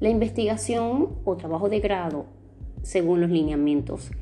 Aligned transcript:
La 0.00 0.10
investigación 0.10 1.08
o 1.24 1.36
trabajo 1.36 1.68
de 1.68 1.80
grado, 1.80 2.26
según 2.82 3.20
los 3.20 3.30
lineamientos 3.30 4.12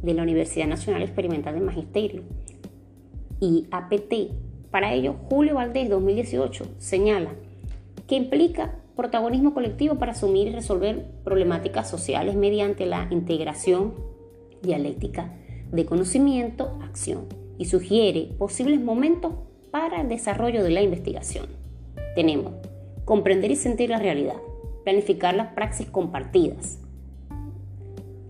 de 0.00 0.14
la 0.14 0.22
Universidad 0.22 0.68
Nacional 0.68 1.02
Experimental 1.02 1.54
de 1.54 1.60
Magisterio 1.60 2.22
y 3.40 3.66
APT, 3.72 4.30
para 4.70 4.94
ello 4.94 5.16
Julio 5.28 5.56
Valdés 5.56 5.90
2018 5.90 6.66
señala 6.78 7.30
que 8.06 8.14
implica 8.14 8.76
protagonismo 8.94 9.54
colectivo 9.54 9.96
para 9.96 10.12
asumir 10.12 10.48
y 10.48 10.52
resolver 10.52 11.10
problemáticas 11.24 11.90
sociales 11.90 12.36
mediante 12.36 12.86
la 12.86 13.08
integración 13.10 13.94
dialéctica 14.62 15.34
de 15.72 15.84
conocimiento-acción 15.84 17.26
y 17.58 17.64
sugiere 17.64 18.30
posibles 18.38 18.80
momentos 18.80 19.32
para 19.72 20.00
el 20.00 20.08
desarrollo 20.08 20.62
de 20.62 20.70
la 20.70 20.82
investigación. 20.82 21.46
Tenemos 22.14 22.52
comprender 23.04 23.50
y 23.50 23.56
sentir 23.56 23.90
la 23.90 23.98
realidad, 23.98 24.36
planificar 24.88 25.34
las 25.34 25.48
praxis 25.48 25.86
compartidas, 25.86 26.78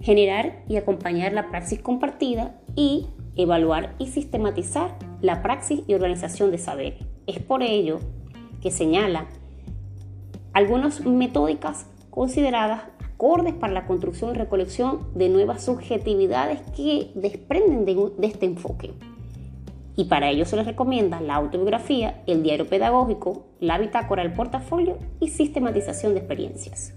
generar 0.01 0.65
y 0.67 0.75
acompañar 0.75 1.33
la 1.33 1.51
praxis 1.51 1.79
compartida 1.79 2.61
y 2.75 3.07
evaluar 3.37 3.95
y 4.01 4.09
sistematizar 4.09 4.97
la 5.21 5.41
praxis 5.41 5.83
y 5.87 5.95
organización 5.95 6.51
de 6.51 6.59
saber. 6.59 6.99
Es 7.29 7.39
por 7.39 7.63
ello 7.63 8.01
que 8.61 8.73
señala 8.73 9.27
algunas 10.53 11.07
metódicas 11.07 11.87
consideradas 12.11 12.83
acordes 13.05 13.55
para 13.55 13.73
la 13.73 13.87
construcción 13.87 14.35
y 14.35 14.39
recolección 14.39 15.07
de 15.15 15.29
nuevas 15.29 15.65
subjetividades 15.65 16.61
que 16.77 17.13
desprenden 17.15 17.85
de, 17.85 17.95
de 18.19 18.27
este 18.27 18.47
enfoque 18.47 18.95
y 19.99 20.05
para 20.05 20.31
ello 20.31 20.45
se 20.45 20.55
les 20.55 20.65
recomienda 20.65 21.21
la 21.21 21.35
autobiografía, 21.35 22.23
el 22.29 22.45
diario 22.45 22.69
pedagógico, 22.69 23.47
la 23.59 23.79
bitácora 23.79 24.23
del 24.23 24.33
portafolio 24.33 24.97
y 25.19 25.31
sistematización 25.31 26.15
de 26.15 26.21
experiencias. 26.21 26.95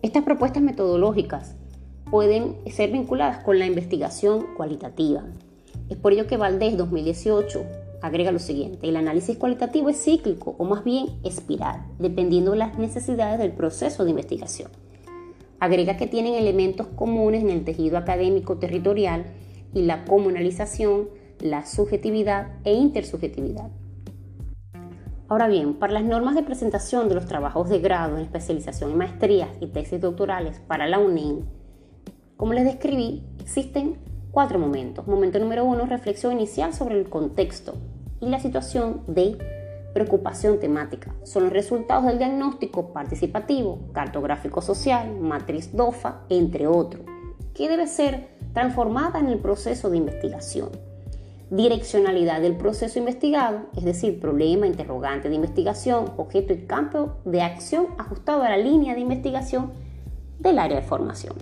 Estas 0.00 0.24
propuestas 0.24 0.62
metodológicas 0.62 1.56
pueden 2.10 2.56
ser 2.70 2.90
vinculadas 2.90 3.44
con 3.44 3.58
la 3.58 3.66
investigación 3.66 4.46
cualitativa. 4.56 5.24
Es 5.90 5.98
por 5.98 6.14
ello 6.14 6.26
que 6.26 6.38
Valdés 6.38 6.78
2018 6.78 7.66
agrega 8.00 8.32
lo 8.32 8.38
siguiente, 8.38 8.88
el 8.88 8.96
análisis 8.96 9.36
cualitativo 9.36 9.90
es 9.90 10.02
cíclico 10.02 10.54
o 10.56 10.64
más 10.64 10.84
bien 10.84 11.08
espiral, 11.22 11.84
dependiendo 11.98 12.52
de 12.52 12.58
las 12.58 12.78
necesidades 12.78 13.38
del 13.38 13.52
proceso 13.52 14.04
de 14.04 14.10
investigación. 14.10 14.70
Agrega 15.60 15.98
que 15.98 16.06
tienen 16.06 16.32
elementos 16.32 16.86
comunes 16.86 17.42
en 17.42 17.50
el 17.50 17.62
tejido 17.62 17.98
académico 17.98 18.56
territorial 18.56 19.26
y 19.74 19.82
la 19.82 20.04
comunalización, 20.04 21.08
la 21.40 21.66
subjetividad 21.66 22.52
e 22.64 22.72
intersubjetividad. 22.72 23.70
Ahora 25.28 25.48
bien, 25.48 25.74
para 25.74 25.92
las 25.92 26.04
normas 26.04 26.34
de 26.34 26.42
presentación 26.42 27.08
de 27.08 27.14
los 27.14 27.26
trabajos 27.26 27.68
de 27.68 27.80
grado 27.80 28.18
especialización 28.18 28.92
en 28.92 28.98
maestrías 28.98 29.48
y 29.60 29.66
tesis 29.66 30.00
doctorales 30.00 30.60
para 30.60 30.86
la 30.86 30.98
UNEM, 30.98 31.40
como 32.36 32.52
les 32.52 32.64
describí, 32.64 33.24
existen 33.40 33.96
cuatro 34.30 34.58
momentos. 34.58 35.06
Momento 35.06 35.38
número 35.38 35.64
uno, 35.64 35.86
reflexión 35.86 36.32
inicial 36.32 36.74
sobre 36.74 36.98
el 36.98 37.08
contexto 37.08 37.74
y 38.20 38.28
la 38.28 38.40
situación 38.40 39.02
de 39.06 39.38
preocupación 39.94 40.58
temática. 40.58 41.14
Son 41.22 41.44
los 41.44 41.52
resultados 41.52 42.04
del 42.04 42.18
diagnóstico 42.18 42.92
participativo, 42.92 43.78
cartográfico 43.92 44.60
social, 44.60 45.18
matriz 45.20 45.74
DOFA, 45.74 46.22
entre 46.28 46.66
otros, 46.66 47.04
que 47.54 47.68
debe 47.68 47.86
ser 47.86 48.33
transformada 48.54 49.18
en 49.18 49.26
el 49.26 49.38
proceso 49.38 49.90
de 49.90 49.98
investigación. 49.98 50.70
Direccionalidad 51.50 52.40
del 52.40 52.56
proceso 52.56 52.98
investigado, 52.98 53.66
es 53.76 53.84
decir, 53.84 54.18
problema, 54.18 54.66
interrogante 54.66 55.28
de 55.28 55.34
investigación, 55.34 56.12
objeto 56.16 56.54
y 56.54 56.64
campo 56.66 57.16
de 57.26 57.42
acción 57.42 57.88
ajustado 57.98 58.42
a 58.42 58.48
la 58.48 58.56
línea 58.56 58.94
de 58.94 59.00
investigación 59.00 59.72
del 60.38 60.58
área 60.58 60.80
de 60.80 60.86
formación. 60.86 61.34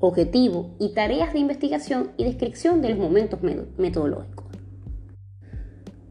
Objetivo 0.00 0.70
y 0.78 0.92
tareas 0.92 1.32
de 1.32 1.38
investigación 1.38 2.10
y 2.18 2.24
descripción 2.24 2.82
de 2.82 2.90
los 2.90 2.98
momentos 2.98 3.40
metodológicos. 3.78 4.44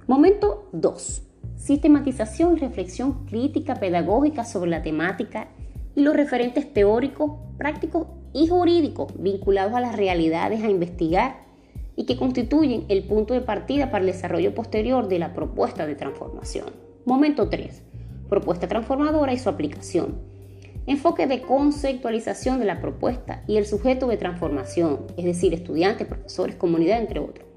Momento 0.08 0.69
2. 0.72 1.22
Sistematización 1.56 2.58
y 2.58 2.59
reflexión 2.59 3.25
crítica 3.25 3.75
pedagógica 3.75 4.44
sobre 4.44 4.72
la 4.72 4.81
temática 4.81 5.50
y 5.96 6.02
los 6.02 6.16
referentes 6.16 6.74
teóricos, 6.74 7.34
prácticos 7.58 8.08
y 8.34 8.48
jurídicos 8.48 9.14
vinculados 9.18 9.74
a 9.74 9.80
las 9.80 9.96
realidades 9.96 10.64
a 10.64 10.70
investigar 10.70 11.44
y 11.96 12.06
que 12.06 12.18
constituyen 12.18 12.86
el 12.90 13.04
punto 13.04 13.34
de 13.34 13.42
partida 13.42 13.92
para 13.92 14.04
el 14.04 14.12
desarrollo 14.12 14.54
posterior 14.56 15.08
de 15.08 15.20
la 15.20 15.34
propuesta 15.34 15.86
de 15.86 15.96
transformación. 15.96 16.66
Momento 17.06 17.50
3. 17.50 17.84
Propuesta 18.30 18.68
transformadora 18.68 19.34
y 19.34 19.38
su 19.38 19.50
aplicación. 19.50 20.16
Enfoque 20.86 21.28
de 21.28 21.42
conceptualización 21.42 22.60
de 22.60 22.66
la 22.66 22.82
propuesta 22.82 23.44
y 23.48 23.58
el 23.58 23.66
sujeto 23.66 24.08
de 24.08 24.18
transformación, 24.18 25.06
es 25.16 25.26
decir, 25.26 25.54
estudiantes, 25.54 26.08
profesores, 26.08 26.56
comunidad, 26.56 27.00
entre 27.00 27.20
otros. 27.20 27.48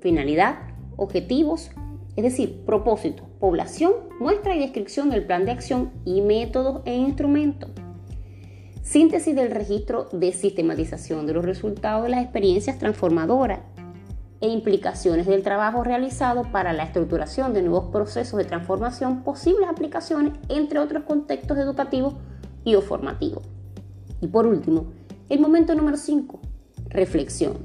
Finalidad, 0.00 0.58
objetivos, 0.96 1.70
es 2.16 2.24
decir, 2.24 2.62
propósito, 2.66 3.24
población, 3.40 3.92
muestra 4.20 4.54
y 4.54 4.58
descripción 4.58 5.08
del 5.08 5.24
plan 5.24 5.46
de 5.46 5.52
acción 5.52 5.92
y 6.04 6.20
métodos 6.20 6.82
e 6.84 6.94
instrumentos. 6.94 7.70
Síntesis 8.84 9.34
del 9.34 9.50
registro 9.50 10.08
de 10.12 10.30
sistematización 10.32 11.26
de 11.26 11.32
los 11.32 11.44
resultados 11.44 12.04
de 12.04 12.10
las 12.10 12.22
experiencias 12.22 12.78
transformadoras 12.78 13.60
e 14.42 14.48
implicaciones 14.48 15.26
del 15.26 15.42
trabajo 15.42 15.82
realizado 15.82 16.42
para 16.52 16.74
la 16.74 16.84
estructuración 16.84 17.54
de 17.54 17.62
nuevos 17.62 17.90
procesos 17.90 18.36
de 18.36 18.44
transformación, 18.44 19.24
posibles 19.24 19.70
aplicaciones, 19.70 20.34
entre 20.50 20.80
otros 20.80 21.04
contextos 21.04 21.56
educativos 21.56 22.14
y 22.62 22.74
o 22.74 22.82
formativos. 22.82 23.42
Y 24.20 24.26
por 24.26 24.46
último, 24.46 24.92
el 25.30 25.40
momento 25.40 25.74
número 25.74 25.96
5, 25.96 26.38
reflexión. 26.90 27.56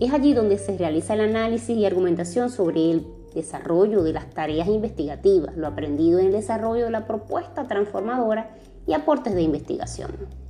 Es 0.00 0.10
allí 0.14 0.32
donde 0.32 0.56
se 0.56 0.78
realiza 0.78 1.12
el 1.12 1.20
análisis 1.20 1.76
y 1.76 1.84
argumentación 1.84 2.48
sobre 2.48 2.90
el 2.90 3.06
desarrollo 3.34 4.02
de 4.02 4.14
las 4.14 4.30
tareas 4.30 4.68
investigativas, 4.68 5.54
lo 5.54 5.66
aprendido 5.66 6.18
en 6.18 6.28
el 6.28 6.32
desarrollo 6.32 6.86
de 6.86 6.90
la 6.90 7.06
propuesta 7.06 7.68
transformadora 7.68 8.56
y 8.86 8.94
aportes 8.94 9.34
de 9.34 9.42
investigación. 9.42 10.41